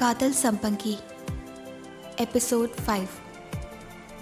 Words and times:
காதல் 0.00 0.34
சம்பங்கி. 0.42 0.98
Episode 2.16 2.70
five 2.86 3.08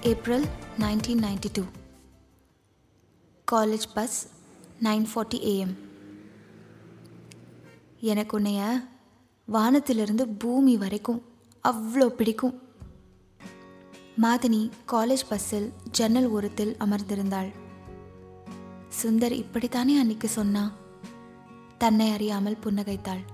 April 0.01 0.45
nineteen 0.79 1.23
ninety 1.27 1.49
two 1.53 1.63
college 3.53 3.87
bus 3.95 4.29
nine 4.83 5.07
forty 5.15 5.35
AM 5.35 5.75
எனக்கு 8.01 8.41
உன்னைய 8.41 8.89
வானத்திலிருந்து 9.47 10.29
பூமி 10.29 10.77
வரைக்கும் 10.77 11.23
அவ்வளோ 11.65 12.07
பிடிக்கும். 12.07 12.63
மாதினி 14.23 14.71
காலேஜ் 14.93 15.29
பஸ்ஸில் 15.29 15.73
ஜன்னல் 15.91 16.29
ஓரத்தில் 16.29 16.77
அமர்ந்திருந்தாள். 16.81 17.53
சுந்தர் 19.03 19.45
இப்படித்தானே 19.45 19.97
அன்னைக்கு 20.03 20.29
சொன்னா? 20.29 20.73
தன்னை 21.79 22.11
அறியாமல் 22.11 22.59
புன்னகைத்தாள். 22.65 23.25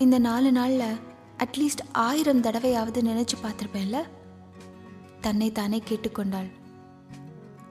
இந்த 0.00 0.18
நாலு 0.18 0.52
நாளில் 0.52 0.98
அட்லீஸ்ட் 1.38 1.82
ஆயிரம் 1.92 2.42
தடவையாவது 2.42 3.00
நினைச்சு 3.00 3.32
பார்த்துருப்பேன்ல? 3.42 3.96
தன்னை 5.20 5.52
தானே 5.52 5.82
கேட்டுக்கொண்டாள். 5.88 6.50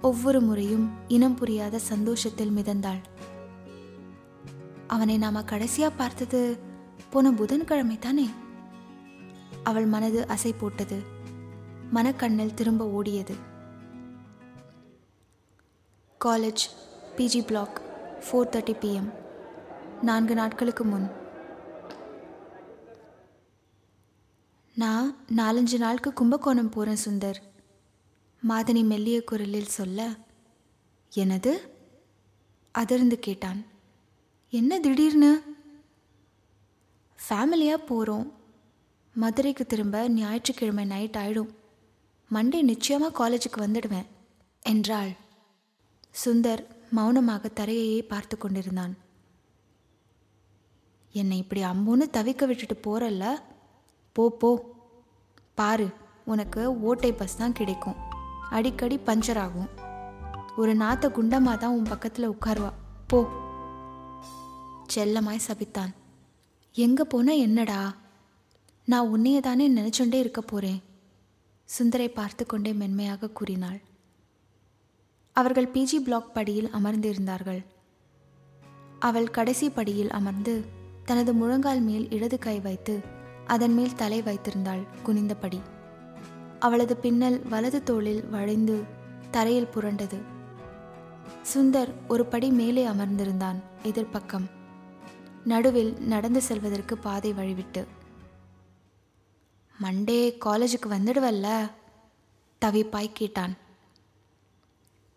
ஒவ்வொரு 0.02 0.42
முறையும் 0.42 0.90
இனம் 1.08 1.36
புரியாத 1.36 1.80
சந்தோஷத்தில் 1.80 2.50
மிதந்தாள். 2.50 3.02
அவனை 4.88 5.18
நாம 5.18 5.42
கடைசியா 5.42 5.92
பார்த்தது 5.98 6.60
போன 7.10 7.32
புதன்கிழமை 7.32 8.00
தானே? 8.00 8.30
அவள் 9.64 9.86
மனது 9.86 10.26
அசை 10.26 10.54
போட்டது. 10.58 11.02
மனக்கண்ணில் 11.94 12.54
திரும்ப 12.54 13.02
ஓடியது. 13.02 13.36
College 16.26 16.66
PG 17.18 17.46
block 17.46 17.82
four 18.20 18.56
thirty 18.56 18.76
PM 18.82 19.14
நான்கு 20.02 20.34
நாட்களுக்கு 20.34 20.84
முன். 20.84 21.19
நான் 24.82 25.08
நாலஞ்சு 25.36 25.78
நாளுக்கு 25.78 26.10
கும்பகோணம் 26.14 26.70
போகிறேன் 26.70 27.04
சுந்தர். 27.06 27.40
மாதனி 28.42 28.82
மெல்லிய 28.84 29.24
குரலில் 29.24 29.76
சொல்ல 29.78 30.10
எனது 31.14 31.52
அதிர்ந்து 32.76 33.18
கேட்டான். 33.20 33.62
என்ன 34.54 34.80
திடீர்னு? 34.80 35.32
ஃபேமிலியாக 37.20 37.88
போகிறோம் 37.92 38.28
மதுரைக்கு 39.16 39.66
திரும்ப 39.66 40.10
ஞாயிற்றுக்கிழமை 40.10 40.86
நைட் 40.86 41.16
ஆயிடும். 41.16 41.52
மண்டே 42.32 42.62
நிச்சயமாக 42.62 43.18
காலேஜுக்கு 43.20 43.60
வந்துடுவேன் 43.60 44.10
என்றாள். 44.66 45.14
சுந்தர் 46.26 46.64
மௌனமாக 46.92 47.52
தரையையே 47.56 48.02
பார்த்து 48.08 48.38
கொண்டிருந்தான். 48.38 48.96
என்னை 51.12 51.38
இப்படி 51.38 51.64
அம்புன்னு 51.64 52.06
தவிக்க 52.18 52.46
விட்டுட்டு 52.46 52.78
போறல்ல? 52.86 53.26
போ 54.12 54.30
போ. 54.30 54.50
பாரு 55.54 55.88
உனக்கு 56.26 56.80
ஓட்டை 56.80 57.12
பஸ் 57.14 57.38
தான் 57.38 57.54
கிடைக்கும். 57.54 57.96
அடிக்கடி 58.50 59.00
பஞ்சர் 59.06 59.38
ஆகும். 59.38 59.70
ஒரு 60.58 60.74
நாத்த 60.74 61.06
குண்டமாக 61.18 61.58
தான் 61.58 61.72
உன் 61.72 61.84
பக்கத்தில் 61.84 62.30
உட்காருவா. 62.30 62.72
போ. 63.08 63.20
செல்லமாய் 64.94 65.46
சபித்தான். 65.48 65.94
எங்கே 66.74 67.04
போனால் 67.04 67.38
என்னடா? 67.38 67.96
நான் 68.86 69.10
உன்னைய 69.16 69.40
தானே 69.40 69.66
நினச்சொண்டே 69.70 70.14
இருக்க 70.14 70.42
போகிறேன் 70.42 70.84
சுந்தரை 71.70 72.08
பார்த்து 72.08 72.46
கொண்டே 72.46 72.74
மென்மையாக 72.74 73.30
கூறினாள். 73.30 73.80
அவர்கள் 75.34 75.72
பிஜி 75.72 75.98
பிளாக் 76.00 76.34
படியில் 76.34 76.70
அமர்ந்திருந்தார்கள். 76.70 77.66
அவள் 79.00 79.30
கடைசி 79.30 79.70
படியில் 79.70 80.10
அமர்ந்து 80.10 80.66
தனது 81.06 81.34
முழங்கால் 81.34 81.82
மேல் 81.82 82.10
இடது 82.10 82.38
கை 82.40 82.60
வைத்து 82.60 83.18
அதன் 83.50 83.74
மேல் 83.74 83.96
தலை 83.96 84.22
வைத்திருந்தாள் 84.22 84.88
குனிந்தபடி. 85.06 85.60
அவளது 86.60 86.98
பின்னல் 86.98 87.42
வலது 87.48 87.84
தோளில் 87.84 88.28
வளைந்து 88.28 88.84
தரையில் 89.32 89.70
புரண்டது. 89.76 90.22
சுந்தர் 91.54 91.94
ஒரு 92.08 92.26
படி 92.26 92.50
மேலே 92.50 92.88
அமர்ந்திருந்தான் 92.88 93.60
எதிர்ப்பக்கம். 93.84 94.48
நடுவில் 95.46 95.94
நடந்து 95.94 96.42
செல்வதற்கு 96.42 96.98
பாதை 96.98 97.34
வழிவிட்டு. 97.34 97.86
மண்டே 99.82 100.38
காலேஜுக்கு 100.46 100.90
வந்துடுவல்ல? 100.90 101.72
தவிப்பாய் 102.66 103.12
கேட்டான். 103.14 103.58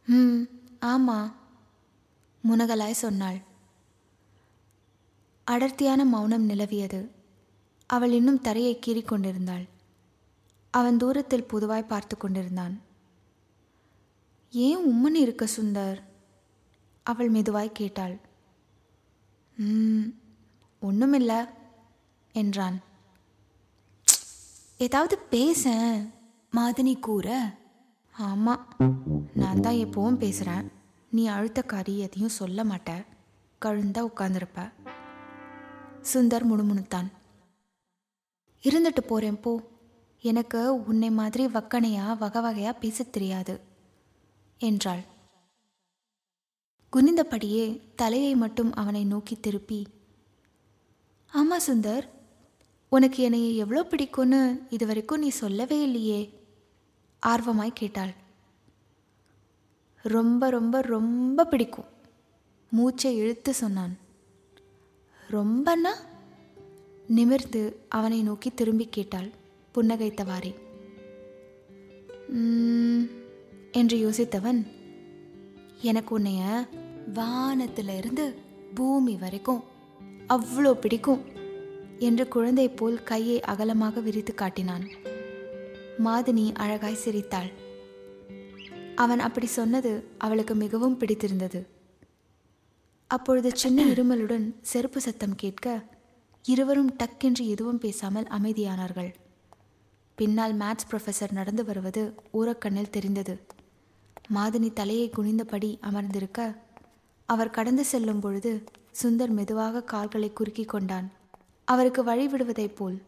ம் 0.06 0.42
ஆமா 0.80 1.32
முனகலாய் 2.50 3.00
சொன்னாள். 3.04 3.40
அடர்த்தியான 5.44 6.04
மௌனம் 6.04 6.48
நிலவியது. 6.50 7.20
அவள் 7.94 8.12
இன்னும் 8.18 8.40
தரையை 8.40 8.74
கீறி 8.78 9.02
கொண்டிருந்தாள் 9.04 9.64
அவன் 10.70 10.96
தூரத்தில் 10.96 11.48
புதுவாய் 11.50 11.90
பார்த்து 11.90 12.14
கொண்டிருந்தான். 12.16 12.74
ஏன் 14.52 14.80
உம்மன் 14.90 15.18
இருக்க 15.24 15.44
சுந்தர்? 15.56 15.98
அவள் 17.06 17.30
மெதுவாய் 17.30 17.78
கேட்டாள். 17.80 18.14
ம் 19.56 20.06
ஒன்றுமில்ல 20.82 21.32
என்றான். 22.34 22.78
ஏதாவது 24.86 25.18
பேச 25.34 25.72
மாதினி 26.56 26.94
கூற. 27.00 27.28
ஆமாம் 28.16 28.64
நான் 29.34 29.60
தான் 29.60 29.80
எப்பவும் 29.84 30.22
பேசுகிறேன் 30.24 30.66
நீ 31.12 31.24
அழுத்தக்காரி 31.28 31.94
எதையும் 31.96 32.36
சொல்ல 32.40 32.64
மாட்ட. 32.64 32.90
கழுந்தா 33.62 34.00
உட்காந்துருப்ப 34.10 34.60
சுந்தர் 36.12 36.48
முணுமுணுத்தான். 36.50 37.08
இருந்துட்டு 38.62 39.02
போகிறேன் 39.06 39.40
போ. 39.40 39.52
எனக்கு 40.24 40.84
உன்னை 40.84 41.10
மாதிரி 41.10 41.46
வக்கனையா 41.46 42.16
வகை 42.18 42.42
வகையாக 42.42 42.78
பேசத் 42.78 43.12
தெரியாது 43.12 43.60
என்றாள். 44.60 45.02
குனிந்தபடியே 46.92 47.64
தலையை 47.94 48.34
மட்டும் 48.34 48.74
அவனை 48.74 49.04
நோக்கி 49.04 49.36
திருப்பி 49.40 49.80
ஆமாம் 51.32 51.64
சுந்தர் 51.66 52.08
உனக்கு 52.88 53.22
என்னை 53.22 53.56
எவ்வளோ 53.56 53.82
பிடிக்கும்னு 53.82 54.40
இது 54.70 54.86
வரைக்கும் 54.86 55.18
நீ 55.18 55.28
சொல்லவே 55.28 55.82
இல்லையே 55.82 56.20
ஆர்வமாய் 57.26 57.70
கேட்டாள். 57.74 58.12
ரொம்ப 60.02 60.50
ரொம்ப 60.50 60.80
ரொம்ப 60.80 61.44
பிடிக்கும் 61.44 61.90
மூச்சை 62.72 63.16
இழுத்து 63.16 63.54
சொன்னான். 63.54 63.94
ரொம்பன்னா? 65.30 65.92
நிமிர்ந்து 67.16 67.62
அவனை 67.88 68.18
நோக்கி 68.22 68.50
திரும்பி 68.50 68.86
கேட்டாள் 68.90 69.30
புன்னகைத்தவாறே. 69.74 70.52
என்று 73.72 73.96
யோசித்தவன் 74.04 74.60
எனக்கு 75.82 76.12
உன்னைய 76.18 76.42
வானத்திலிருந்து 77.14 78.24
பூமி 78.74 79.14
வரைக்கும் 79.16 79.62
அவ்வளோ 80.28 80.72
பிடிக்கும் 80.74 81.22
என்று 81.98 82.24
குழந்தை 82.28 82.66
போல் 82.70 82.98
கையை 83.02 83.38
அகலமாக 83.52 84.00
விரித்து 84.00 84.34
காட்டினான். 84.34 84.84
மாதினி 86.04 86.46
அழகாய் 86.54 87.02
சிரித்தாள். 87.04 87.50
அவன் 88.94 89.20
அப்படி 89.20 89.48
சொன்னது 89.58 89.92
அவளுக்கு 90.18 90.54
மிகவும் 90.54 90.96
பிடித்திருந்தது. 90.96 91.60
அப்பொழுது 93.10 93.50
சின்ன 93.56 93.84
இருமலுடன் 93.84 94.46
செருப்பு 94.70 95.00
சத்தம் 95.00 95.34
கேட்க 95.34 95.66
இருவரும் 96.42 96.92
டக்கென்று 96.92 97.46
எதுவும் 97.46 97.78
பேசாமல் 97.78 98.24
அமைதியானார்கள். 98.24 99.14
பின்னால் 100.14 100.56
மேத்ஸ் 100.56 100.88
ப்ரொஃபஸர் 100.90 101.32
நடந்து 101.32 101.64
வருவது 101.64 102.14
ஊரக்கண்ணில் 102.32 102.90
தெரிந்தது. 102.90 103.46
மாதினி 104.34 104.72
தலையை 104.72 105.10
குனிந்தபடி 105.10 105.78
அமர்ந்திருக்க 105.80 106.56
அவர் 107.26 107.50
கடந்து 107.50 107.84
செல்லும் 107.84 108.20
பொழுது 108.20 108.64
சுந்தர் 109.02 109.28
மெதுவாக 109.28 109.82
கால்களை 109.82 110.32
குறுக்கிக் 110.32 110.68
கொண்டான். 110.68 111.10
அவருக்கு 111.64 112.04
வழி 112.04 112.26
விடுவதைப் 112.26 112.76
போல். 112.76 113.02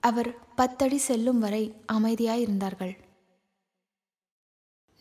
அவர் 0.00 0.54
பத்தடி 0.54 0.96
செல்லும் 0.96 1.38
வரை 1.38 1.74
அமைதியாயிருந்தார்கள் 1.92 2.94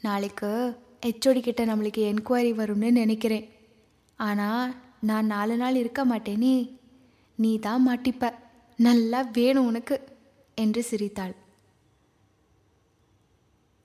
நாளைக்கு 0.02 0.78
ஹெச்ஓடி 1.06 1.42
கிட்ட 1.42 1.66
நம்மளுக்கு 1.66 2.02
என்கொயரி 2.12 2.52
வரும்னு 2.60 2.92
நினைக்கிறேன். 2.92 3.48
ஆனால் 4.18 4.76
நான் 5.02 5.26
நாலு 5.26 5.58
நாள் 5.58 5.76
இருக்க 5.76 6.06
மாட்டேனே. 6.06 6.81
நீ 7.40 7.52
தான் 7.60 7.86
மாட்டிப்ப. 7.88 8.26
நல்லா 8.80 9.20
வேணும் 9.38 9.68
உனக்கு 9.72 9.96
என்று 10.58 10.82
சிரித்தாள். 10.84 11.34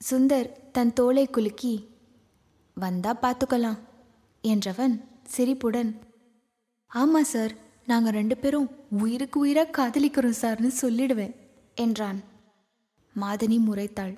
சுந்தர் 0.01 0.49
தன் 0.77 0.93
தோளை 0.93 1.25
குலுக்கி 1.31 1.75
வந்தா 2.77 3.13
பார்த்துக்கலாம் 3.23 3.79
என்றவன் 4.45 4.95
சிரிப்புடன் 5.35 5.91
ஆமாம் 6.91 7.31
சார் 7.31 7.55
நாங்கள் 7.87 8.17
ரெண்டு 8.19 8.37
பேரும் 8.37 8.69
உயிருக்கு 9.03 9.39
உயிராக 9.45 9.75
காதலிக்கிறோம் 9.79 10.41
சார்னு 10.41 10.71
சொல்லிடுவேன் 10.83 11.35
என்றான். 11.77 12.21
மாதனி 13.17 13.59
முறைத்தாள். 13.67 14.15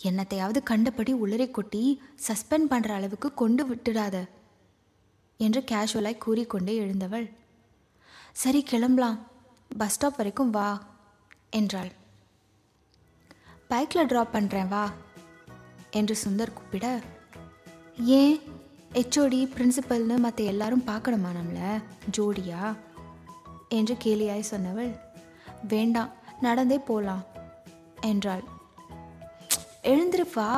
என்னத்தையாவது 0.00 0.60
கண்டபடி 0.70 1.12
உளறி 1.24 1.46
கொட்டி 1.50 1.82
சஸ்பெண்ட் 2.26 2.70
பண்ணுற 2.72 2.90
அளவுக்கு 2.98 3.28
கொண்டு 3.34 3.62
விட்டுடாத 3.68 4.16
என்று 5.40 5.60
கேஷுவலாய் 5.70 6.22
கூறிக்கொண்டே 6.24 6.74
எழுந்தவள். 6.76 7.26
சரி 8.34 8.62
கிளம்பலாம். 8.62 9.18
பஸ் 9.78 9.94
ஸ்டாப் 9.94 10.16
வரைக்கும் 10.16 10.50
வா 10.50 10.82
என்றாள். 11.50 11.92
பைக்கில் 13.68 14.06
ட்ராப் 14.06 14.32
பண்ணுறேன் 14.32 14.68
வா 14.68 14.90
என்று 15.90 16.16
சுந்தர் 16.24 16.52
கூப்பிட 16.52 17.00
ஏன்? 17.96 18.40
ஹெச்ஓடி 18.92 19.40
பிரின்சிபல்னு 19.54 20.16
மற்ற 20.18 20.44
எல்லாரும் 20.44 20.82
பார்க்கணுமா 20.86 21.30
நம்மளை? 21.30 21.82
ஜோடியா? 22.16 22.76
என்று 23.68 23.96
கேலியாய் 24.04 24.50
சொன்னவள் 24.50 24.98
வேண்டாம் 25.68 26.10
நடந்தே 26.40 26.78
போகலாம் 26.78 27.24
என்றாள். 28.00 28.44
எழுந்திருப்பா 29.82 30.50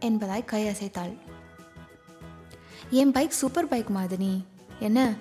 என்பதாய் 0.00 0.44
கை 0.44 0.64
அசைத்தாள். 0.64 1.18
என் 2.90 3.12
பைக் 3.12 3.30
சூப்பர் 3.30 3.68
பைக் 3.68 3.90
மாதிரி 3.90 4.44
என்ன? 4.78 5.14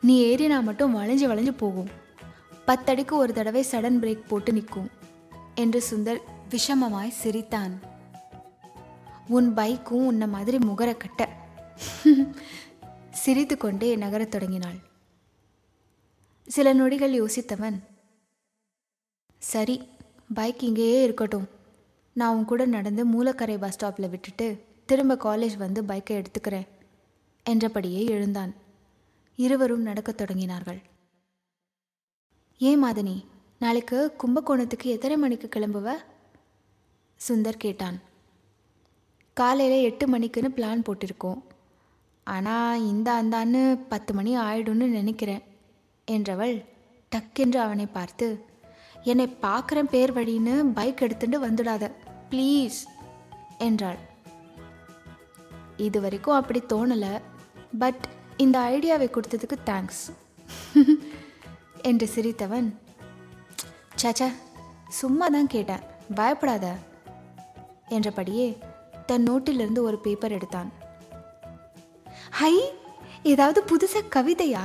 நீ 0.00 0.14
ஏறினா 0.24 0.62
மட்டும் 0.62 0.96
வளைஞ்சு 0.96 1.26
வளைஞ்சு 1.30 1.52
போகும். 1.62 1.90
பத்தடிக்கு 2.66 3.12
ஒரு 3.12 3.32
தடவை 3.32 3.62
சடன் 3.70 4.00
பிரேக் 4.02 4.28
போட்டு 4.28 4.52
நிற்கும் 4.52 4.90
என்று 5.54 5.82
சுந்தர் 5.90 6.20
விஷமமாய் 6.50 7.18
சிரித்தான். 7.22 7.74
உன் 9.28 9.54
பைக்கும் 9.54 10.04
உன்னை 10.10 10.28
மாதிரி 10.28 10.58
முகர 10.58 10.96
கட்ட. 10.96 11.28
சிரித்து 13.22 13.56
கொண்டே 13.56 13.96
நகரத் 13.96 14.30
தொடங்கினாள். 14.30 14.78
சில 16.48 16.72
நொடிகள் 16.72 17.16
யோசித்தவன் 17.22 17.78
சரி 19.38 19.76
பைக் 20.34 20.62
இங்கேயே 20.62 21.02
இருக்கட்டும். 21.02 21.48
நான் 22.12 22.36
உன் 22.36 22.44
கூட 22.44 22.62
நடந்து 22.64 23.02
மூலக்கரை 23.06 23.58
பஸ் 23.58 23.76
ஸ்டாப்பில் 23.76 24.10
விட்டுட்டு 24.10 24.46
திரும்ப 24.86 25.18
காலேஜ் 25.24 25.56
வந்து 25.56 25.82
பைக்கை 25.82 26.16
எடுத்துக்கிறேன் 26.20 26.66
என்றபடியே 27.44 28.04
எழுந்தான். 28.04 28.52
இருவரும் 29.44 29.86
நடக்கத் 29.88 30.20
தொடங்கினார்கள். 30.20 30.80
ஏன் 32.60 32.82
மாதனி 32.84 33.16
நாளைக்கு 33.62 33.98
கும்பகோணத்துக்கு 34.22 34.86
எத்தனை 34.94 35.16
மணிக்கு 35.16 35.48
கிளம்புவ? 35.48 35.88
சுந்தர் 37.20 37.62
கேட்டான். 37.64 37.98
காலையில் 39.36 39.86
எட்டு 39.88 40.04
மணிக்குன்னு 40.12 40.50
பிளான் 40.56 40.84
போட்டிருக்கோம். 40.86 41.40
ஆனால் 42.26 42.84
இந்த 42.90 43.08
அந்தான்னு 43.20 43.62
பத்து 43.92 44.12
மணி 44.14 44.32
ஆயிடும்னு 44.46 44.86
நினைக்கிறேன் 44.98 45.44
என்றவள் 46.08 46.54
டக்கென்று 47.12 47.58
அவனை 47.66 47.86
பார்த்து 47.96 48.28
என்னை 49.10 49.26
பார்க்குறேன் 49.44 49.92
பேர் 49.94 50.12
வழின்னு 50.16 50.54
பைக் 50.78 51.02
எடுத்துட்டு 51.04 51.38
வந்துடாத 51.46 51.84
ப்ளீஸ் 52.30 52.80
என்றாள். 53.66 54.00
இது 55.86 55.98
வரைக்கும் 56.04 56.38
அப்படி 56.40 56.60
தோணலை 56.72 57.12
பட் 57.82 58.04
இந்த 58.44 58.58
ஐடியாவை 58.74 59.08
கொடுத்ததுக்கு 59.08 59.56
தேங்க்ஸ் 59.64 60.04
என்று 61.82 62.06
சிரித்தவன் 62.14 62.68
சச்சா 64.02 64.28
சும்மா 64.88 65.26
தான் 65.28 65.46
கேட்டேன். 65.46 65.82
பயப்படாத. 66.14 66.66
என்றபடியே 67.88 68.46
தன் 69.06 69.26
நோட்டிலிருந்து 69.30 69.80
ஒரு 69.82 69.98
பேப்பர் 69.98 70.32
எடுத்தான். 70.32 70.70
ஹை 72.30 72.54
ஏதாவது 73.22 73.60
புதுசாக 73.62 74.12
கவிதையா? 74.16 74.64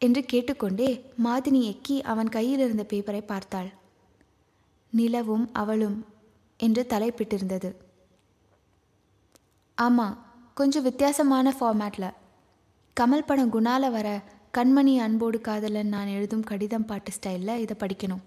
என்று 0.00 0.22
கேட்டுக்கொண்டே 0.24 0.90
மாதினி 1.24 1.60
எக்கி 1.72 1.96
அவன் 2.02 2.28
கையில் 2.28 2.58
இருந்த 2.58 2.84
பேப்பரை 2.88 3.22
பார்த்தாள். 3.26 3.70
நிலவும் 4.92 5.46
அவளும் 5.52 5.98
என்று 6.60 6.84
தலைப்பிட்டிருந்தது. 6.88 7.70
ஆமாம் 9.78 10.16
கொஞ்சம் 10.54 10.82
வித்தியாசமான 10.82 11.52
ஃபார்மேட்டில் 11.60 12.10
கமல் 13.00 13.26
படம் 13.26 13.52
குணால 13.52 13.90
வர 13.90 14.22
கண்மணி 14.58 14.98
அன்போடு 14.98 15.40
காதலன் 15.40 15.88
நான் 15.88 16.06
எழுதும் 16.06 16.42
கடிதம் 16.42 16.84
பாட்டு 16.84 17.10
ஸ்டைலில் 17.10 17.56
இதை 17.56 17.76
படிக்கணும் 17.78 18.22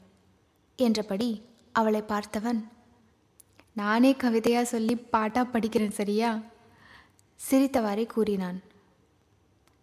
என்றபடி 0.75 1.41
அவளை 1.71 2.03
பார்த்தவன் 2.07 2.63
நானே 3.73 4.13
கவிதையாக 4.13 4.65
சொல்லி 4.65 4.95
பாட்டாக 4.95 5.59
படிக்கிறேன் 5.59 5.89
சரியா? 5.89 6.39
சிரித்தவாறே 7.51 8.05
கூறினான். 8.05 8.61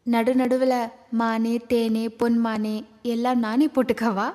நடுநடுவில் 0.07 0.91
மானே 1.19 1.55
தேனே 1.69 2.05
பொன்மானே 2.19 2.85
எல்லாம் 3.03 3.39
நானே 3.39 3.67
போட்டுக்கவா? 3.67 4.33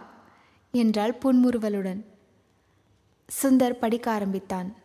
என்றாள் 0.71 1.17
புன்முறுவலுடன். 1.21 2.05
சுந்தர் 3.43 3.79
படிக்க 3.79 4.11
ஆரம்பித்தான். 4.11 4.75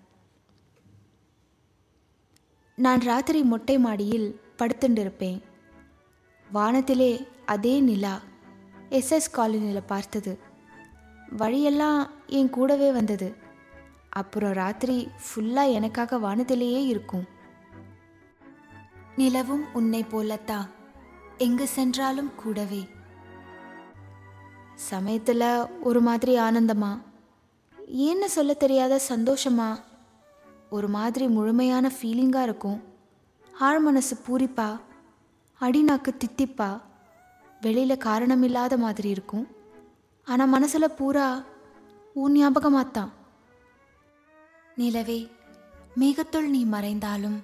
நான் 2.75 3.01
ராத்திரி 3.01 3.43
மொட்டை 3.43 3.79
மாடியில் 3.79 4.41
படுத்துண்டிருப்பேன். 4.59 5.41
வானத்திலே 6.53 7.29
அதே 7.47 7.81
நிலா 7.81 8.21
எஸ்எஸ் 8.91 9.31
காலனியில் 9.33 9.83
பார்த்தது. 9.87 10.39
வழியெல்லாம் 11.31 12.11
என் 12.27 12.51
கூடவே 12.51 12.93
வந்தது. 12.93 13.35
அப்புறம் 14.09 14.53
ராத்திரி 14.53 15.09
ஃபுல்லாக 15.19 15.73
எனக்காக 15.73 16.19
வானத்திலேயே 16.19 16.87
இருக்கும். 16.87 17.25
நிலவும் 19.17 19.65
உன்னை 19.73 20.05
போலத்தா. 20.11 20.69
எங்கு 21.39 21.69
சென்றாலும் 21.69 22.35
கூடவே. 22.35 22.89
சமயத்தில் 24.75 25.81
ஒரு 25.83 26.01
மாதிரி 26.01 26.39
ஆனந்தமா? 26.39 27.01
ஏன்னு 27.97 28.25
சொல்ல 28.25 28.55
தெரியாத 28.55 29.01
சந்தோஷமா? 29.09 29.79
ஒரு 30.71 30.89
மாதிரி 30.89 31.29
முழுமையான 31.29 31.91
ஃபீலிங்காக 32.01 32.43
இருக்கும். 32.43 32.83
ஆழ் 33.61 33.79
மனசு 33.79 34.17
பூரிப்பா? 34.17 34.81
அடிநாக்கு 35.61 36.11
தித்திப்பா. 36.19 36.81
வெளியில் 37.61 38.03
காரணமில்லாத 38.05 38.79
மாதிரி 38.79 39.09
இருக்கும். 39.09 39.47
ஆனால் 40.25 40.49
மனசில் 40.49 40.91
பூரா 40.91 41.43
உன் 42.15 42.37
ஞாபகமாத்தான். 42.37 43.11
நிலவே 44.77 45.31
மேகத்துள் 45.99 46.49
நீ 46.49 46.65
மறைந்தாலும் 46.65 47.43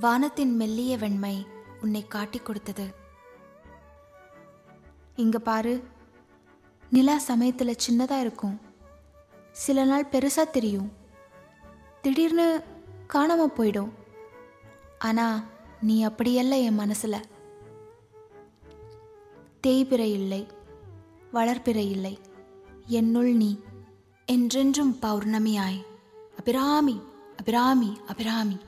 வானத்தின் 0.00 0.54
மெல்லிய 0.56 0.98
வெண்மை 0.98 1.46
உன்னை 1.82 2.06
காட்டிக் 2.06 2.44
கொடுத்தது. 2.44 2.86
இங்க 5.16 5.38
பாரு 5.38 5.84
நிலா 6.90 7.18
சமயத்தில் 7.18 7.80
சின்னதாக 7.88 8.20
இருக்கும். 8.20 8.60
சில 9.52 9.84
நாள் 9.84 10.10
பெருசா 10.12 10.50
தெரியும். 10.50 10.92
திடீர்னு 12.02 12.62
காணாம 13.12 13.46
போயிடும். 13.56 13.90
ஆனா 14.98 15.42
நீ 15.80 16.06
அப்படியல்ல 16.06 16.62
என் 16.62 16.78
மனசுல. 16.78 17.22
தேய்பிறை 19.66 20.08
இல்லை 20.18 20.42
வளர்ப்பிறை 21.32 21.84
இல்லை. 21.96 22.14
என்னுள் 22.98 23.32
நீ 23.42 23.50
என்றென்றும் 24.28 24.94
பௌர்ணமியாய். 25.02 25.80
அபிராமி 26.38 26.96
அபிராமி 27.40 27.90
அபிராமி. 28.12 28.58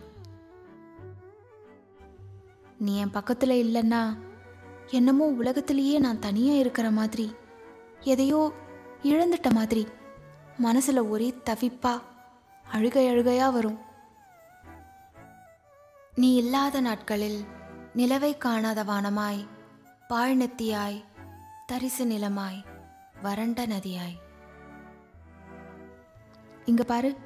நீ 2.79 2.93
என் 2.97 3.17
பக்கத்தில் 3.17 3.57
இல்லைன்னா 3.65 4.03
என்னமோ 4.99 5.27
உலகத்திலேயே 5.41 5.97
நான் 5.99 6.25
தனியாக 6.27 6.63
இருக்கிற 6.63 6.87
மாதிரி 6.99 7.27
எதையோ 8.13 8.41
இழந்துட்ட 9.11 9.51
மாதிரி 9.59 9.85
மனசில் 10.57 11.09
ஒரே 11.13 11.29
தவிப்பா 11.49 11.95
அழுகை 12.67 13.05
அழுகையாக 13.09 13.55
வரும். 13.57 13.79
நீ 16.15 16.29
இல்லாத 16.35 16.77
நாட்களில் 16.87 17.41
நிலவை 17.97 18.33
காணாத 18.45 18.81
வானமாய் 18.91 19.43
பாழ்நெத்தியாய் 20.13 21.05
தரிசு 21.67 22.05
நிலமாய் 22.07 22.65
வறண்ட 23.23 23.67
நதியாய். 23.67 24.17
இங்க 26.65 26.85
பாரு. 26.85 27.17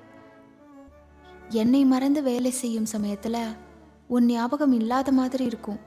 என்னை 1.49 1.85
மறந்து 1.85 2.23
வேலை 2.23 2.51
செய்யும் 2.51 2.87
சமயத்தில் 2.87 3.57
உன் 4.07 4.25
ஞாபகம் 4.25 4.73
இல்லாத 4.73 5.13
மாதிரி 5.13 5.45
இருக்கும். 5.45 5.81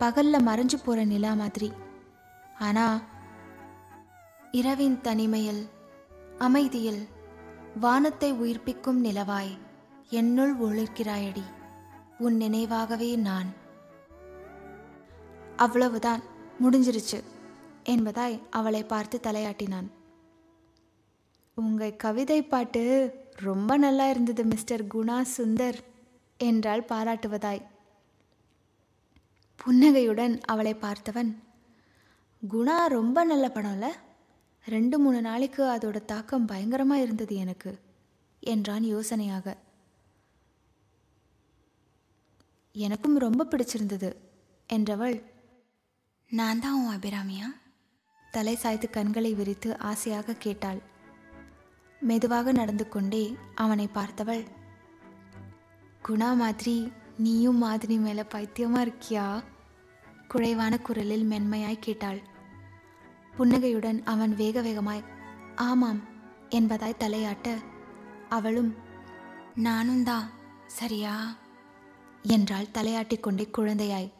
பகல்ல 0.00 0.40
மறைஞ்சு 0.48 0.74
போற 0.84 1.04
நிலா 1.04 1.34
மாதிரி. 1.34 1.72
ஆனா 2.58 3.00
இரவின் 4.50 5.00
தனிமையில் 5.00 5.68
அமைதியில் 6.38 7.08
வானத்தை 7.80 8.32
உயிர்ப்பிக்கும் 8.32 9.04
நிலவாய் 9.04 9.58
என்னுள் 10.10 10.58
ஒளிர்கிறாயடி 10.58 11.44
உன் 12.18 12.36
நினைவாகவே 12.36 13.16
நான். 13.16 13.64
அவ்வளவுதான் 15.56 16.22
முடிஞ்சிருச்சு 16.62 17.18
என்பதாய் 17.84 18.36
அவளை 18.50 18.82
பார்த்து 18.84 19.16
தலையாட்டினான். 19.22 19.88
உங்க 21.54 21.90
கவிதை 22.04 22.38
பாட்டு 22.42 22.82
ரொம்ப 23.42 23.76
நல்லா 23.76 24.06
இருந்தது 24.08 24.42
மிஸ்டர் 24.44 24.82
குணா 24.94 25.16
சுந்தர் 25.36 25.78
என்றாள் 26.40 26.88
பாராட்டுவதாய். 26.88 27.62
புன்னகையுடன் 29.60 30.34
அவளை 30.44 30.74
பார்த்தவன் 30.74 31.30
குணா 32.42 32.76
ரொம்ப 32.86 33.24
நல்ல 33.24 33.46
படம்ல 33.48 33.86
ரெண்டு 34.66 34.98
மூணு 34.98 35.20
நாளைக்கு 35.20 35.62
அதோட 35.64 35.98
தாக்கம் 36.04 36.46
பயங்கரமாக 36.46 37.02
இருந்தது 37.02 37.34
எனக்கு 37.36 37.72
என்றான் 38.42 38.84
யோசனையாக. 38.84 39.56
எனக்கும் 42.74 43.16
ரொம்ப 43.18 43.46
பிடிச்சிருந்தது 43.50 44.10
என்றவள் 44.70 45.16
நான் 46.30 46.60
தான் 46.60 46.86
உன் 46.86 46.96
அபிராமியா? 46.96 47.46
தலை 48.32 48.54
சாய்த்து 48.54 48.90
கண்களை 48.90 49.34
விரித்து 49.34 49.78
ஆசையாக 49.78 50.32
கேட்டாள். 50.32 50.80
மெதுவாக 52.00 52.52
நடந்து 52.52 52.88
கொண்டே 52.88 53.36
அவனை 53.54 53.88
பார்த்தவள் 53.94 54.42
குணா 56.04 56.36
மாதிரி 56.36 56.92
நீயும் 57.16 57.56
மாதிரி 57.56 57.96
மேலே 57.98 58.22
பைத்தியமா 58.22 58.80
இருக்கியா? 58.86 59.42
குறைவான 60.28 60.78
குரலில் 60.78 61.24
மென்மையாய் 61.24 61.78
கேட்டாள். 61.78 62.20
புன்னகையுடன் 63.36 64.04
அவன் 64.04 64.34
வேக 64.34 64.60
வேகமாய் 64.60 65.04
ஆமாம் 65.54 66.02
என்பதாய் 66.50 67.00
தலையாட்ட 67.00 67.48
அவளும் 68.28 68.74
நானும் 69.54 70.02
தான் 70.02 70.30
சரியா? 70.66 71.36
என்றாள் 72.22 72.70
தலையாட்டிக் 72.70 73.22
கொண்டே 73.22 73.48
குழந்தையாய். 73.58 74.12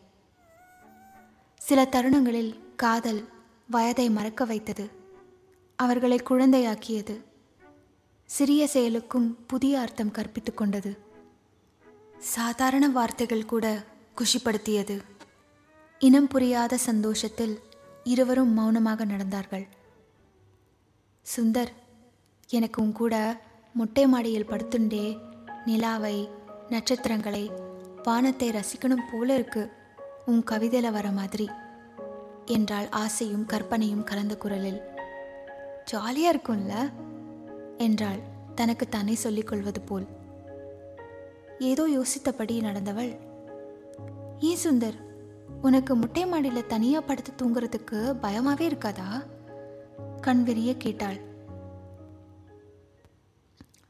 சில 1.67 1.85
தருணங்களில் 1.85 2.53
காதல் 2.77 3.29
வயதை 3.71 4.11
மறக்க 4.11 4.45
வைத்தது. 4.45 4.91
அவர்களை 5.77 6.19
குழந்தையாக்கியது. 6.19 7.21
சிறிய 8.25 8.67
செயலுக்கும் 8.67 9.39
புதிய 9.47 9.81
அர்த்தம் 9.81 10.11
கற்பித்து 10.11 10.55
கொண்டது. 10.55 10.99
சாதாரண 12.19 12.89
வார்த்தைகள் 12.89 13.45
கூட 13.45 13.85
குஷிப்படுத்தியது. 14.17 14.97
இனம் 15.99 16.29
புரியாத 16.29 16.77
சந்தோஷத்தில் 16.77 17.61
இருவரும் 18.05 18.53
மௌனமாக 18.53 19.05
நடந்தார்கள். 19.05 19.67
சுந்தர் 21.37 21.73
எனக்கு 22.49 22.83
உன் 22.83 22.93
கூட 22.93 23.41
மொட்டை 23.73 24.07
மாடியில் 24.07 24.49
படுத்துண்டே 24.49 25.19
நிலாவை 25.65 26.29
நட்சத்திரங்களை 26.69 27.51
வானத்தை 28.03 28.51
ரசிக்கணும் 28.51 29.09
போல 29.13 29.39
இருக்குது 29.39 29.85
உன் 30.27 30.43
கவிதையில் 30.43 30.91
வர 30.91 31.11
மாதிரி. 31.11 31.51
என்றாள் 32.45 32.89
ஆசையும் 32.89 33.47
கற்பனையும் 33.47 34.05
கலந்த 34.05 34.37
குரலில். 34.37 34.83
ஜாலியாக 35.85 36.37
இருக்கும்ல? 36.37 36.93
என்றாள் 37.79 38.19
தனக்கு 38.55 38.89
தானே 38.89 39.15
சொல்லிக் 39.15 39.47
கொள்வது 39.47 39.81
போல். 39.81 40.07
ஏதோ 41.59 41.87
யோசித்தபடி 41.87 42.61
நடந்தவள். 42.61 43.17
ஏன் 44.39 44.59
சுந்தர் 44.65 45.05
உனக்கு 45.63 45.97
முட்டை 45.97 46.27
மாடியில் 46.27 46.67
தனியாக 46.67 47.07
படுத்து 47.07 47.33
தூங்குறதுக்கு 47.33 48.17
பயமாவே 48.23 48.69
இருக்காதா? 48.69 49.27
கண் 50.21 50.43
விரிய 50.43 50.77
கேட்டாள். 50.77 51.19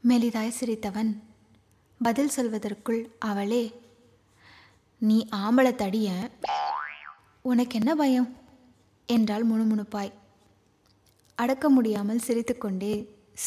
மெலிதாய் 0.09 0.53
சிரித்தவன். 0.61 1.19
பதில் 2.03 2.31
சொல்வதற்குள் 2.37 3.11
அவளே 3.19 3.86
நீ 5.01 5.17
ஆம்பளை 5.37 5.73
தடிய 5.75 6.09
உனக்கு 7.45 7.75
என்ன 7.79 7.91
பயம்? 7.95 8.29
என்றாள் 9.09 9.45
முணுமுணுப்பாய். 9.51 10.13
அடக்க 11.39 11.69
முடியாமல் 11.69 12.25
சிரித்துக்கொண்டே 12.27 12.95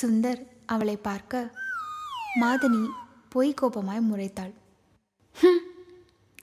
சுந்தர் 0.02 0.42
அவளை 0.66 0.96
பார்க்க 0.98 1.42
மாதனி 2.42 2.84
பொய் 3.30 3.58
கோபமாய் 3.62 4.08
முறைத்தாள். 4.10 4.54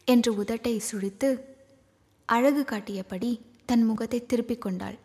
என்று 0.04 0.30
உதட்டை 0.42 0.74
சுழித்து 0.90 1.28
அழகு 2.28 2.62
காட்டியபடி 2.64 3.30
தன் 3.66 3.84
முகத்தை 3.84 4.20
திருப்பிக் 4.26 4.64
கொண்டாள். 4.64 4.98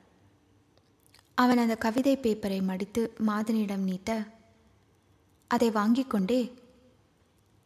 அவன் 1.38 1.58
அந்த 1.58 1.76
கவிதை 1.76 2.16
பேப்பரை 2.18 2.60
மடித்து 2.64 3.04
மாதனியிடம் 3.28 3.88
நீட்ட 3.90 4.10
அதை 5.52 5.70
வாங்கிக் 5.72 6.10
கொண்டே 6.10 6.42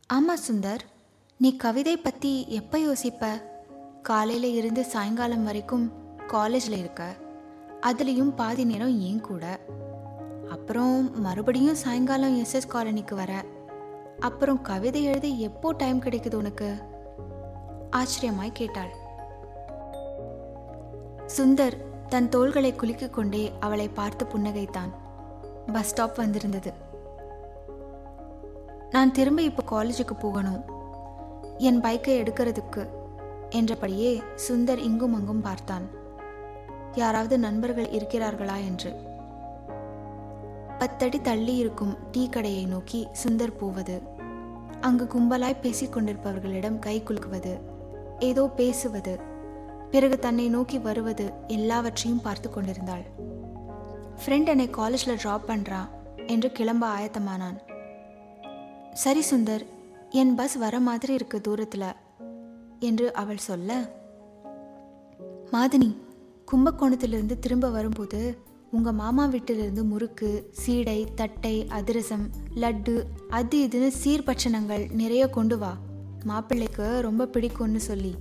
ஆமா 0.09 0.35
சுந்தர் 0.47 0.83
நீ 1.37 1.55
கவிதை 1.55 1.97
பற்றி 1.97 2.45
எப்போ 2.47 2.77
யோசிப்ப? 2.77 3.41
காலையில் 4.01 4.53
இருந்து 4.53 4.85
சாயங்காலம் 4.85 5.43
வரைக்கும் 5.43 5.91
காலேஜில் 6.27 6.77
இருக்க. 6.77 7.15
அதுலேயும் 7.81 8.35
பாதி 8.35 8.63
நேரம் 8.63 8.99
ஏன் 8.99 9.21
கூட? 9.21 9.59
அப்புறம் 10.49 11.21
மறுபடியும் 11.21 11.75
சாயங்காலம் 11.75 12.41
எஸ்எஸ் 12.41 12.73
காலனிக்கு 12.73 13.15
வர. 13.15 13.43
அப்புறம் 14.19 14.61
கவிதை 14.61 15.03
எழுத 15.03 15.27
எப்போ 15.27 15.71
டைம் 15.71 16.01
கிடைக்குது 16.01 16.35
உனக்கு? 16.35 16.77
ஆச்சரியமாய் 17.89 18.51
கேட்டாள். 18.53 18.93
சுந்தர் 21.37 21.73
தன் 22.09 22.29
தோள்களை 22.29 22.73
குலுக்கிக் 22.73 23.09
கொண்டே 23.09 23.51
அவளை 23.59 23.87
பார்த்து 23.87 24.25
புன்னகைத்தான். 24.25 24.93
பஸ் 25.73 25.85
ஸ்டாப் 25.85 26.15
வந்திருந்தது. 26.15 26.73
நான் 28.89 29.11
திரும்ப 29.11 29.41
இப்போ 29.41 29.63
காலேஜுக்கு 29.69 30.19
போகணும். 30.19 30.75
என் 31.57 31.81
பைக்கை 31.81 32.15
எடுக்கிறதுக்கு 32.21 32.89
என்றபடியே 33.50 34.21
சுந்தர் 34.47 34.77
இங்கும் 34.77 35.13
அங்கும் 35.13 35.41
பார்த்தான். 35.41 35.89
யாராவது 36.95 37.39
நண்பர்கள் 37.39 37.85
இருக்கிறார்களா 37.85 38.55
என்று. 38.55 38.95
பத்தடி 40.77 41.21
தள்ளி 41.21 41.55
இருக்கும் 41.55 41.97
டீ 42.12 42.29
கடையை 42.29 42.65
நோக்கி 42.65 43.07
சுந்தர் 43.24 43.57
போவது. 43.57 44.01
அங்கு 44.81 45.05
கும்பலாய் 45.05 45.62
பேசிக் 45.62 45.97
கொண்டிருப்பவர்களிடம் 45.97 46.79
கை 46.79 47.03
குலுக்குவது. 47.05 47.59
ஏதோ 48.19 48.47
பேசுவது. 48.47 49.19
பிறகு 49.91 50.19
தன்னை 50.19 50.50
நோக்கி 50.50 50.79
வருவது 50.79 51.33
எல்லாவற்றையும் 51.47 52.21
பார்த்து 52.21 52.50
கொண்டிருந்தாள். 52.50 53.03
ஃப்ரெண்ட் 54.25 54.45
என்னை 54.45 54.69
காலேஜில் 54.69 55.15
ட்ராப் 55.15 55.47
பண்ணுறா 55.47 55.88
என்று 56.27 56.51
கிளம்ப 56.51 56.88
ஆயத்தமானான். 56.88 57.57
சரி 58.93 59.24
சுந்தர் 59.31 59.65
என் 60.19 60.36
பஸ் 60.36 60.55
வர 60.55 60.79
மாதிரி 60.79 61.13
இருக்கு 61.13 61.41
தூரத்தில் 61.41 61.91
என்று 62.79 63.13
அவள் 63.13 63.38
சொல்ல. 63.38 63.69
மாதினி 65.51 65.89
கும்பகோணத்திலிருந்து 66.51 67.36
திரும்ப 67.39 67.69
வரும்போது 67.69 68.19
உங்கள் 68.72 68.93
மாமா 68.93 69.25
வீட்டிலிருந்து 69.25 69.84
முறுக்கு 69.84 70.29
சீடை 70.51 71.07
தட்டை 71.15 71.67
அதிரசம் 71.67 72.25
லட்டு 72.55 72.95
அது 73.29 73.57
இதுன்னு 73.67 73.91
சீர்பட்சணங்கள் 74.03 74.84
நிறைய 74.91 75.29
கொண்டு 75.29 75.57
வா. 75.57 75.74
மாப்பிள்ளைக்கு 76.24 76.88
ரொம்ப 77.01 77.25
பிடிக்கும்னு 77.25 77.81
சொல்லி 77.89 78.13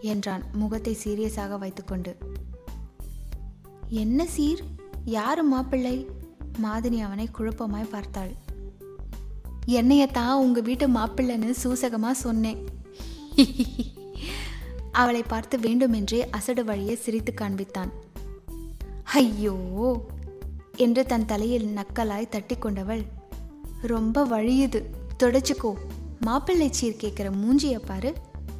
என்றான் 0.00 0.42
முகத்தை 0.52 0.96
சீரியஸாக 1.04 1.58
வைத்துக்கொண்டு. 1.58 2.14
என்ன 3.88 4.26
சீர்? 4.26 4.64
யாரு 5.04 5.44
மாப்பிள்ளை? 5.44 5.96
மாதினி 6.62 6.98
அவனை 7.00 7.28
குழப்பமாய் 7.38 7.90
பார்த்தாள். 7.90 8.34
என்னையத்தான் 9.66 10.32
உங்கள் 10.32 10.62
வீட்டு 10.62 10.88
மாப்பிள்ளைன்னு 10.88 11.54
சூசகமாக 11.62 12.10
சொன்னேன் 12.10 12.64
அவளை 14.92 15.22
பார்த்து 15.22 15.58
வேண்டுமென்றே 15.58 16.30
அசடு 16.30 16.64
வழியை 16.64 16.96
சிரித்து 16.96 17.34
காண்பித்தான். 17.40 17.90
ஐயோ! 19.02 19.56
என்று 20.76 21.06
தன் 21.06 21.26
தலையில் 21.26 21.76
நக்கலாய் 21.76 22.28
தட்டி 22.28 22.56
கொண்டவள் 22.58 23.02
ரொம்ப 23.82 24.26
வழியுது 24.26 24.82
தொடச்சுக்கோ. 25.22 25.74
மாப்பிள்ளை 26.20 26.72
சீர் 26.72 27.00
கேட்குற 27.00 27.30
மூஞ்சியை 27.42 27.80
பாரு 27.86 28.14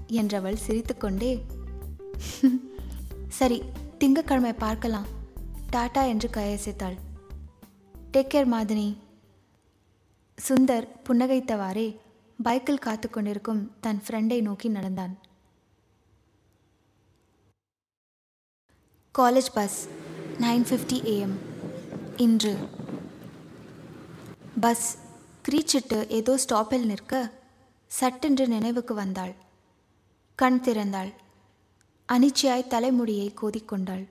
என்றவள் 0.08 0.54
சிரித்துக்கொண்டே 0.54 1.44
சரி 3.28 3.62
திங்கக்கிழமை 3.98 4.52
பார்க்கலாம். 4.58 5.06
டாடா 5.70 6.02
என்று 6.02 6.30
கையசைத்தாள். 6.32 6.96
Take 8.12 8.30
care 8.34 8.52
Madhini. 8.52 8.86
சுந்தர் 10.38 10.86
புன்னகைத்தவாறே 11.06 11.86
பைக்கில் 12.38 12.82
காத்து 12.86 13.10
கொண்டிருக்கும் 13.10 13.62
தன் 13.80 14.00
ஃப்ரெண்டை 14.06 14.38
நோக்கி 14.42 14.68
நடந்தான். 14.68 15.14
College 19.14 19.50
bus 19.54 19.78
nine 20.40 20.66
fifty 20.68 20.98
AM 21.14 21.36
இன்று. 22.24 22.54
பஸ் 24.60 24.86
கிரீச்சிட்டு 25.48 25.98
ஏதோ 26.18 26.34
ஸ்டாப்பில் 26.44 26.86
நிற்க 26.90 27.22
சட்டென்று 27.90 28.46
நினைவுக்கு 28.48 28.94
வந்தாள். 28.94 29.34
கண் 30.38 30.60
திறந்தாள். 30.64 31.12
அனிச்சையாய் 32.08 32.70
தலைமுடியை 32.74 33.28
கோதிக்கொண்டாள் 33.42 34.04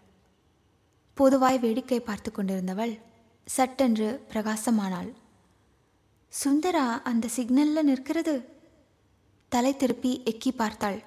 பொதுவாய் 1.18 1.60
வேடிக்கை 1.60 2.00
பார்த்து 2.00 2.32
கொண்டிருந்தவள் 2.32 2.96
சட்டென்று 3.48 4.10
பிரகாசமானாள். 4.32 5.12
சுந்தரா 6.44 7.02
அந்த 7.02 7.28
சிக்னல்ல 7.36 7.82
நிற்கிறது? 7.82 8.46
தலை 9.50 9.76
திருப்பி 9.76 10.22
எக்கி 10.26 10.52
பார்த்தாள். 10.52 11.04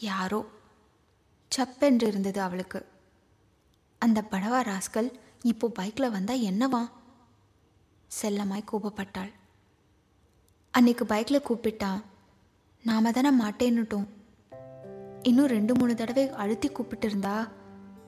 யாரோ? 0.00 0.46
சப்பென்று 1.56 2.06
இருந்தது 2.06 2.40
அவளுக்கு. 2.40 2.86
அந்த 3.98 4.24
படவா 4.30 4.60
ராஸ்கல் 4.60 5.12
இப்போ 5.42 5.68
பைக்கில் 5.68 6.10
வந்தா 6.10 6.34
என்னவா? 6.34 6.90
செல்லமாய் 8.22 8.68
கோபப்பட்டாள். 8.72 9.32
அன்னைக்கு 10.70 11.06
பைக்கில் 11.06 11.46
கூப்பிட்டான் 11.48 12.02
நாம 12.82 13.10
தானே 13.10 13.30
மாட்டேன்னுட்டோம். 13.44 14.06
இன்னும் 15.22 15.46
ரெண்டு 15.46 15.76
மூணு 15.76 15.94
தடவை 15.94 16.30
அழுத்தி 16.30 16.68
கூப்பிட்டு 16.68 17.06
இருந்தா 17.06 17.48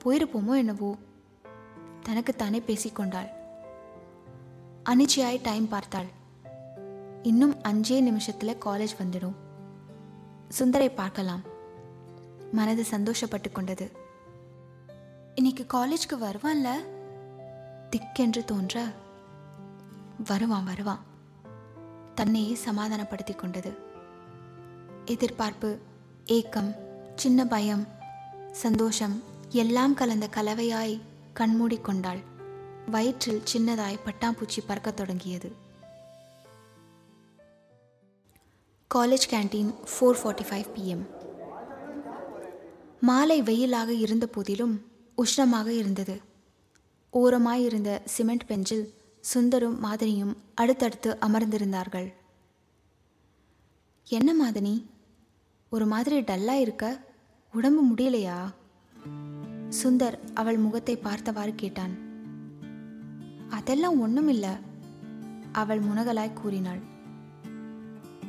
போயிருப்போமோ 0.03 0.57
என்னவோ? 0.57 0.95
தனக்கு 2.03 2.35
தானே 2.35 2.59
பேசிக்கொண்டாள். 2.59 3.29
அனிச்சையாய் 4.89 5.39
டைம் 5.43 5.67
பார்த்தாள். 5.67 6.05
இன்னும் 7.23 7.55
அஞ்சே 7.55 8.01
நிமிஷத்தில் 8.01 8.57
காலேஜ் 8.65 8.95
வந்துடும். 9.01 9.33
சுந்தரை 10.59 10.95
பார்க்கலாம். 10.95 11.41
மனது 12.51 12.85
சந்தோஷப்பட்டு 12.91 13.51
கொண்டது. 13.51 13.91
இன்னைக்கு 15.35 15.65
காலேஜ்க்கு 15.73 16.17
வருவான்ல? 16.21 16.71
திக்கென்று 17.89 18.45
தோன்ற. 18.45 18.91
வருவான் 20.27 20.63
வருவான். 20.63 20.99
தன்னையே 22.15 22.55
சமாதானப்படுத்தி 22.55 23.33
கொண்டது. 23.33 23.77
எதிர்பார்ப்பு 25.05 25.79
ஏக்கம் 26.25 26.75
சின்ன 27.15 27.45
பயம் 27.45 27.87
சந்தோஷம் 28.51 29.23
எல்லாம் 29.49 29.93
கலந்த 29.93 30.29
கலவையாய் 30.35 31.01
கண்மூடி 31.33 31.77
கொண்டாள். 31.77 32.33
வயிற்றில் 32.91 33.41
சின்னதாய் 33.53 33.99
பட்டாம்பூச்சி 34.05 34.59
பறக்கத் 34.67 34.95
தொடங்கியது. 34.95 35.51
College 38.95 39.27
canteen 39.29 39.73
four 39.83 40.17
forty 40.23 40.45
five 40.49 40.65
PM 40.75 41.05
மாலை 42.99 43.41
வெயிலாக 43.41 43.87
இருந்த 43.87 44.27
போதிலும் 44.27 44.91
உஷ்ணமாக 45.17 45.67
இருந்தது. 45.67 46.21
ஓரமாயிருந்த 47.13 48.01
சிமெண்ட் 48.05 48.47
பெஞ்சில் 48.47 48.93
சுந்தரும் 49.33 49.77
மாதிரியும் 49.77 50.37
அடுத்தடுத்து 50.55 51.17
அமர்ந்திருந்தார்கள். 51.21 52.13
என்ன 54.07 54.49
மாதினி 54.49 54.85
ஒரு 55.69 55.85
மாதிரி 55.85 56.19
டல்லா 56.19 56.59
இருக்க? 56.59 56.99
உடம்பு 57.53 57.85
முடியலையா? 57.85 58.53
சுந்தர் 59.83 60.19
அவள் 60.33 60.57
முகத்தை 60.57 60.95
பார்த்தவாறு 60.97 61.55
கேட்டான். 61.55 62.04
அதெல்லாம் 63.55 63.99
ஒன்றும் 63.99 64.27
இல்லை 64.27 64.53
அவள் 65.51 65.81
முனகலாய் 65.81 66.33
கூறினாள். 66.33 66.81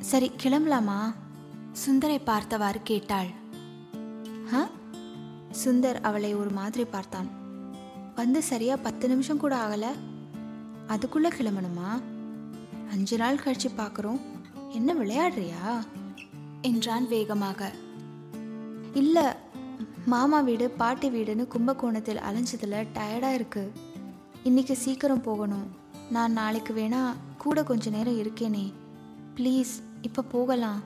சரி 0.01 0.31
கிளம்பலாமா? 0.43 0.99
சுந்தரை 1.87 2.19
பார்த்தவாறு 2.25 2.81
கேட்டாள். 2.83 3.31
ஆ 4.55 4.61
சுந்தர் 5.65 5.99
அவளை 6.01 6.35
ஒரு 6.35 6.51
மாதிரி 6.51 6.85
பார்த்தான். 6.85 7.29
வந்து 8.15 8.43
சரியா 8.43 8.77
பத்து 8.77 9.09
நிமிஷம் 9.09 9.39
கூட 9.39 9.55
ஆகலை. 9.57 9.93
அதுக்குள்ளே 10.87 11.29
கிளம்பணுமா? 11.29 11.91
அஞ்சு 12.91 13.17
நாள் 13.17 13.43
கழிச்சு 13.45 13.71
பார்க்குறோம். 13.77 14.21
என்ன 14.71 14.95
விளையாடுறியா? 14.95 15.65
என்றான் 16.63 17.09
வேகமாக. 17.09 17.73
இல்லை 18.95 19.27
மாமா 20.07 20.41
வீடு 20.41 20.71
பாட்டி 20.71 21.09
வீடுன்னு 21.11 21.47
கும்பகோணத்தில் 21.47 22.25
அலைஞ்சதில் 22.29 22.87
டயர்டாக 22.95 23.39
இருக்குது 23.39 23.95
இன்னைக்கு 24.47 24.77
சீக்கிரம் 24.77 25.21
போகணும். 25.21 25.77
நான் 26.11 26.33
நாளைக்கு 26.33 26.75
வேணா 26.75 27.13
கூட 27.39 27.63
கொஞ்ச 27.63 27.91
நேரம் 27.91 28.19
இருக்கேனே. 28.19 28.73
ப்ளீஸ் 29.37 29.83
இப்போ 30.03 30.23
போகலாம் 30.23 30.83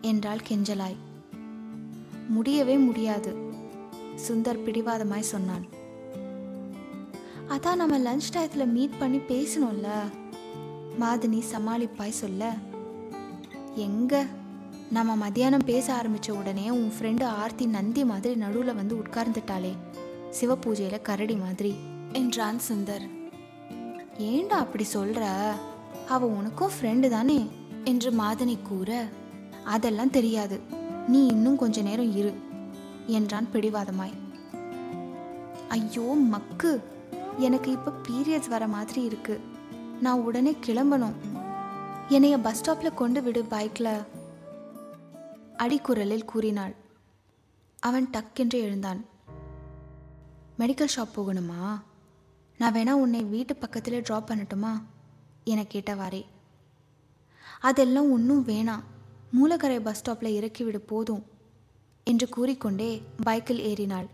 என்றாள் 0.00 0.40
கெஞ்சலாய். 0.48 0.96
முடியவே 2.28 2.76
முடியாது 2.76 3.36
சுந்தர் 4.28 4.58
பிடிவாதமாய் 4.66 5.20
சொன்னான். 5.20 5.66
அதான் 7.48 7.74
நம்ம 7.74 7.98
லஞ்ச் 7.98 8.32
டயத்தில் 8.32 8.72
மீட் 8.72 8.98
பண்ணி 8.98 9.16
பேசணும்ல 9.16 9.88
மாதினி 11.00 11.42
சமாளிப்பாய் 11.56 12.10
சொல்ல. 12.10 12.54
எங்க? 13.74 14.26
நம்ம 14.90 15.16
மத்தியானம் 15.16 15.64
பேச 15.64 15.94
ஆரம்பிச்ச 15.94 16.30
உடனே 16.30 16.70
உன் 16.70 16.92
ஃப்ரெண்டு 17.00 17.24
ஆர்த்தி 17.24 17.66
நந்தி 17.66 18.04
மாதிரி 18.04 18.34
நடுவில் 18.34 18.74
வந்து 18.74 18.96
உட்கார்ந்துட்டாளே. 18.96 19.76
சிவபூஜையில 20.40 21.02
கரடி 21.02 21.34
மாதிரி. 21.34 21.92
என்றான் 22.14 22.60
சுந்தர். 22.68 23.04
ஏண்டா 24.18 24.56
அப்படி 24.56 24.86
சொல்ற? 24.94 25.22
அவ 26.08 26.26
உனக்கும் 26.26 26.70
ஃப்ரெண்டு 26.70 27.08
தானே? 27.08 27.50
என்று 27.84 28.10
மாதனி 28.10 28.62
கூற 28.62 29.08
அதெல்லாம் 29.64 30.10
தெரியாது. 30.10 30.60
நீ 31.08 31.26
இன்னும் 31.26 31.56
கொஞ்ச 31.56 31.82
நேரம் 31.82 32.16
இரு 32.16 32.32
என்றான் 33.06 33.48
பிடிவாதமாய். 33.52 34.14
ஐயோ 35.68 36.02
மக்கு! 36.02 36.82
எனக்கு 37.38 37.70
இப்ப 37.70 37.92
பீரியட்ஸ் 38.08 38.48
வர 38.48 38.68
மாதிரி 38.68 39.02
இருக்கு. 39.02 39.40
நான் 40.00 40.20
உடனே 40.20 40.56
கிளம்பணும். 40.66 41.16
என்னைய 42.08 42.38
பஸ் 42.38 42.60
ஸ்டாப்ல 42.60 42.94
கொண்டு 42.94 43.22
விடு 43.22 43.42
பைக்ல 43.42 43.88
அடிக்குரலில் 45.56 46.24
கூறினாள். 46.24 46.74
அவன் 47.78 48.08
டக்கென்று 48.12 48.54
எழுந்தான். 48.54 49.04
மெடிக்கல் 50.58 50.94
ஷாப் 50.96 51.14
போகணுமா? 51.16 51.62
நான் 52.58 52.74
வேணா 52.74 52.90
உன்னை 52.90 53.24
வீட்டு 53.24 53.56
பக்கத்தில் 53.56 54.02
ட்ராப் 54.02 54.30
பண்ணட்டுமா? 54.30 54.82
என 55.44 55.62
கேட்டவாறே. 55.62 56.24
அதெல்லாம் 57.60 58.10
ஒன்றும் 58.10 58.46
வேணாம். 58.46 58.82
மூலக்கரை 59.32 59.80
பஸ் 59.80 60.02
ஸ்டாப்பில் 60.02 60.34
இறக்கிவிடு 60.34 60.76
போதும் 60.76 61.24
என்று 62.04 62.28
கூறிக்கொண்டே 62.28 63.02
பைக்கில் 63.22 63.60
ஏறினாள். 63.60 64.08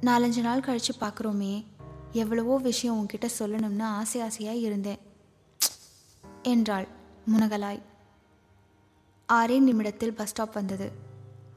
நாலஞ்சு 0.00 0.40
நாள் 0.40 0.60
கழித்து 0.60 0.94
பார்க்குறோமே 1.00 1.64
எவ்வளவோ 2.12 2.58
விஷயம் 2.58 2.98
உன்கிட்ட 2.98 3.28
சொல்லணும்னு 3.38 3.82
ஆசை 3.82 4.20
ஆசையாக 4.20 4.58
இருந்தேன் 4.58 4.98
என்றாள் 6.42 6.88
முனகலாய். 7.32 7.82
ஆறே 9.32 9.58
நிமிடத்தில் 9.58 10.14
பஸ் 10.14 10.28
ஸ்டாப் 10.28 10.54
வந்தது. 10.54 10.90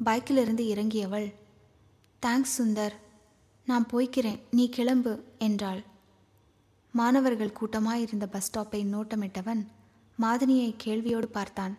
பைக்கிலிருந்து 0.03 0.63
இறங்கியவள் 0.65 1.33
தேங்க்ஸ் 2.25 2.55
சுந்தர். 2.57 2.93
நான் 3.67 3.85
போய்க்கிறேன் 3.91 4.39
நீ 4.51 4.69
கிளம்பு 4.69 5.23
என்றாள். 5.37 5.81
மாணவர்கள் 6.93 7.57
கூட்டமாயிருந்த 7.59 8.25
பஸ் 8.25 8.47
ஸ்டாப்பை 8.47 8.81
நோட்டமிட்டவன் 8.85 9.61
மாதினியை 10.19 10.69
கேள்வியோடு 10.83 11.25
பார்த்தான். 11.25 11.77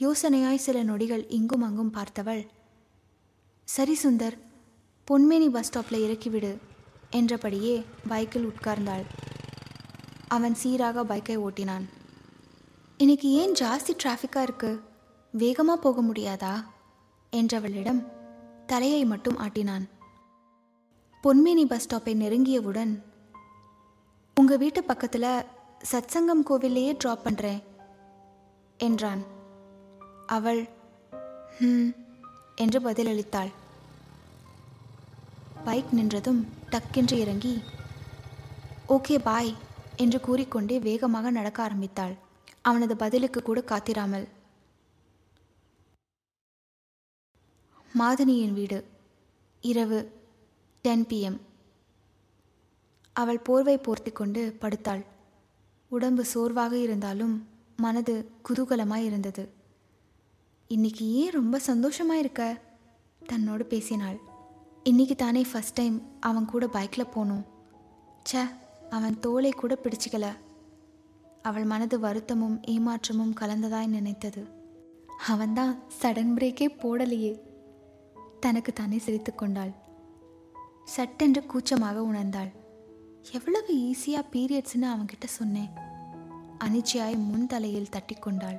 யோசனையாய் 0.00 0.64
சில 0.66 0.82
நொடிகள் 0.82 1.24
இங்கும் 1.28 1.62
அங்கும் 1.62 1.94
பார்த்தவள் 1.94 2.46
சரி 3.64 3.96
சுந்தர் 4.02 4.36
பொன்மேனி 5.08 5.48
பஸ் 5.50 5.70
ஸ்டாப்பில் 5.70 6.02
இறக்கிவிடு 6.06 6.58
என்றபடியே 7.10 7.84
பைக்கில் 8.08 8.48
உட்கார்ந்தாள். 8.48 9.04
அவன் 10.28 10.54
சீராக 10.54 11.04
பைக்கை 11.04 11.36
ஓட்டினான். 11.36 11.84
இன்னைக்கு 12.96 13.28
ஏன் 13.32 13.52
ஜாஸ்தி 13.52 13.92
டிராஃபிக்காக 14.02 14.42
இருக்கு? 14.42 14.82
வேகமாக 15.32 15.80
போக 15.80 16.02
முடியாதா? 16.02 16.54
என்றவளிடம் 17.32 18.02
தலையை 18.66 19.04
மட்டும் 19.04 19.38
ஆட்டினான். 19.38 19.84
பொன்மேனி 21.26 21.64
பஸ் 21.64 21.86
ஸ்டாப்பை 21.86 22.12
நெருங்கியவுடன் 22.18 23.02
உங்கள் 24.34 24.58
வீட்டு 24.58 24.84
பக்கத்தில் 24.84 25.44
சத்சங்கம் 25.90 26.42
கோவில்லையே 26.48 26.92
ட்ராப் 27.04 27.24
பண்ணுறேன் 27.24 27.62
என்றான். 28.78 29.22
அவள் 30.26 30.68
ஹம் 31.58 31.94
என்று 32.56 32.80
பதிலளித்தாள். 32.80 33.50
பைக் 35.64 35.92
நின்றதும் 35.96 36.44
டக்கென்று 36.70 37.12
இறங்கி 37.12 37.62
ஓகே 38.88 39.18
பாய் 39.18 39.54
என்று 39.96 40.20
கூறிக்கொண்டே 40.20 40.78
வேகமாக 40.78 41.30
நடக்க 41.30 41.62
ஆரம்பித்தாள். 41.62 42.14
அவனது 42.60 42.96
பதிலுக்கு 42.96 43.42
கூட 43.42 43.60
காத்திராமல். 43.60 44.28
மாதனியின் 47.98 48.52
வீடு 48.52 48.86
இரவு. 49.60 50.15
டென் 50.86 51.06
பிஎம் 51.06 51.38
அவள் 53.12 53.38
போர்வை 53.38 53.76
போர்த்தி 53.78 54.12
கொண்டு 54.12 54.56
படுத்தாள். 54.60 55.04
உடம்பு 55.88 56.24
சோர்வாக 56.24 56.72
இருந்தாலும் 56.76 57.34
மனது 57.76 58.14
குதூகலமாக 58.48 59.06
இருந்தது 59.10 59.44
இன்னைக்கு 60.68 61.04
ஏன் 61.12 61.30
ரொம்ப 61.30 61.58
சந்தோஷமாக 61.58 62.18
இருக்க 62.18 62.60
தன்னோடு 63.26 63.64
பேசினாள். 63.64 64.18
இன்னைக்கு 64.82 65.14
தானே 65.14 65.42
ஃபர்ஸ்ட் 65.52 65.72
டைம் 65.72 65.96
அவன் 66.20 66.44
கூட 66.44 66.66
பைக்கில் 66.66 67.12
போனோம். 67.14 67.44
ச 68.32 68.42
அவன் 68.90 69.20
தோலை 69.20 69.52
கூட 69.52 69.78
பிடிச்சிக்கல. 69.82 70.26
அவள் 71.42 71.64
மனது 71.64 71.98
வருத்தமும் 71.98 72.60
ஏமாற்றமும் 72.66 73.34
கலந்ததாய் 73.40 73.94
நினைத்தது. 73.96 74.44
அவன்தான் 75.26 75.74
சடன் 76.02 76.34
பிரேக்கே 76.38 76.68
போடலையே. 76.82 77.32
தனக்கு 78.40 78.72
தானே 78.72 78.98
சிரித்து 78.98 79.34
கொண்டாள். 79.34 79.74
சட்டென்று 80.94 81.46
கூச்சமாக 81.46 82.00
உணர்ந்தாள். 82.00 82.50
எவ்வளவு 83.32 83.72
ஈஸியா 83.74 84.20
பீரியட்ஸ்னு 84.32 84.86
அவன்கிட்ட 84.92 85.24
சொன்னேன். 85.24 85.72
அனிச்சையாய் 86.64 87.16
முன் 87.30 87.46
தலையில் 87.46 87.88
தட்டி 87.88 88.14
கொண்டாள். 88.14 88.58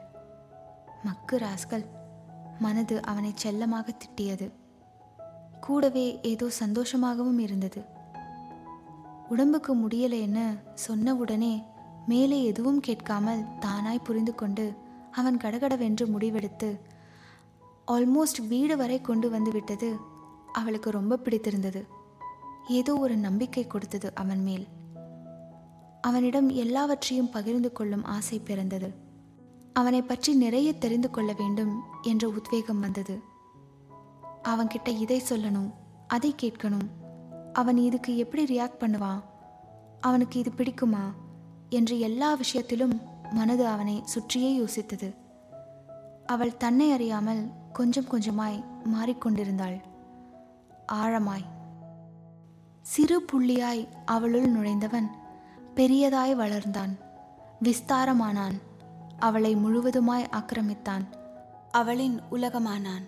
மக்கு 1.04 1.38
ராஸ்கல் 1.38 1.86
மனது 2.60 3.02
அவனை 3.02 3.32
செல்லமாக 3.36 3.94
திட்டியது. 4.02 4.52
கூடவே 5.60 6.20
ஏதோ 6.22 6.50
சந்தோஷமாகவும் 6.60 7.40
இருந்தது. 7.40 7.82
உடம்புக்கு 9.30 9.76
முடியலைன்னு 9.76 10.46
சொன்ன 10.74 11.16
உடனே 11.16 11.64
மேலே 12.08 12.44
எதுவும் 12.44 12.80
கேட்காமல் 12.80 13.46
தானாய் 13.60 14.04
புரிந்து 14.04 14.36
கொண்டு 14.36 14.66
அவன் 15.12 15.38
கடகடவென்று 15.38 16.06
முடிவெடுத்து 16.06 16.70
ஆல்மோஸ்ட் 17.88 18.48
வீடு 18.48 18.78
வரை 18.78 19.02
கொண்டு 19.02 19.30
வந்து 19.30 19.52
விட்டது. 19.52 19.90
அவளுக்கு 20.54 20.90
ரொம்ப 20.92 21.18
பிடித்திருந்தது. 21.18 21.82
ஏதோ 22.68 22.96
ஒரு 22.96 23.16
நம்பிக்கை 23.16 23.68
கொடுத்தது 23.68 24.16
அவன் 24.16 24.44
மேல். 24.44 24.68
அவனிடம் 26.02 26.50
எல்லாவற்றையும் 26.50 27.30
பகிர்ந்து 27.30 27.72
கொள்ளும் 27.72 28.04
ஆசை 28.04 28.40
பிறந்தது. 28.40 28.94
அவனை 29.74 30.02
பற்றி 30.02 30.34
நிறைய 30.34 30.74
தெரிந்து 30.74 31.10
கொள்ள 31.10 31.34
வேண்டும் 31.38 31.82
என்ற 32.02 32.28
உத்வேகம் 32.28 32.80
வந்தது. 32.80 33.22
அவன்கிட்ட 34.44 35.00
இதை 35.00 35.22
சொல்லணும் 35.30 35.74
அதை 36.08 36.36
கேட்கணும். 36.42 36.88
அவன் 37.54 37.78
இதுக்கு 37.78 38.18
எப்படி 38.18 38.44
ரியாக்ட் 38.44 38.80
பண்ணுவான் 38.80 39.22
அவனுக்கு 40.00 40.40
இது 40.40 40.52
பிடிக்குமா? 40.58 41.04
என்று 41.70 42.00
எல்லா 42.00 42.34
விஷயத்திலும் 42.34 43.02
மனது 43.32 43.68
அவனை 43.68 44.04
சுற்றியே 44.06 44.60
யோசித்தது. 44.60 45.16
அவள் 46.26 46.58
தன்னை 46.58 46.92
அறியாமல் 46.92 47.50
கொஞ்சம் 47.74 48.10
கொஞ்சமாய் 48.12 48.64
மாறிக்கொண்டிருந்தாள். 48.94 49.82
ஆழமாய் 50.92 51.56
சிறு 52.88 53.22
புள்ளியாய் 53.22 53.88
அவளுள் 54.06 54.52
நுழைந்தவன் 54.52 55.10
பெரியதாய் 55.76 56.36
வளர்ந்தான். 56.36 56.98
விஸ்தாரமானான். 57.64 58.62
அவளை 59.20 59.56
முழுவதுமாய் 59.56 60.30
ஆக்கிரமித்தான். 60.32 61.06
அவளின் 61.72 62.22
உலகமானான். 62.32 63.04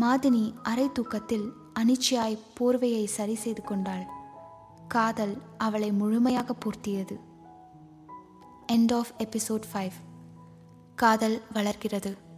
மாதினி 0.00 0.54
அரை 0.62 0.92
தூக்கத்தில் 0.92 1.52
அனிச்சையாய் 1.78 2.38
போர்வையை 2.60 3.04
சரி 3.04 3.34
செய்து 3.34 3.62
கொண்டாள். 3.62 4.06
காதல் 4.88 5.42
அவளை 5.58 5.92
முழுமையாக 5.92 6.54
பூர்த்தியது. 6.54 7.20
எண்ட் 8.72 8.96
ஆஃப் 8.96 9.14
எபிசோட் 9.18 9.62
ஃபைவ் 9.74 9.92
காதல் 10.94 11.42
வளர்கிறது. 11.52 12.28